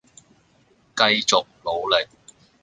[0.95, 2.07] 繼續努力